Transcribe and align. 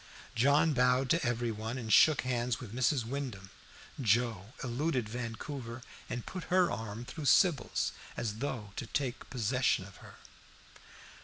John 0.33 0.73
bowed 0.73 1.11
to 1.11 1.23
every 1.23 1.51
one 1.51 1.77
and 1.77 1.93
shook 1.93 2.21
hands 2.21 2.59
with 2.59 2.73
Mrs. 2.73 3.05
Wyndham. 3.05 3.51
Joe 4.01 4.47
eluded 4.63 5.07
Vancouver 5.07 5.83
and 6.09 6.25
put 6.25 6.45
her 6.45 6.71
arm 6.71 7.05
through 7.05 7.25
Sybil's, 7.25 7.91
as 8.17 8.37
though 8.39 8.73
to 8.77 8.87
take 8.87 9.29
possession 9.29 9.85
of 9.85 9.97
her. 9.97 10.15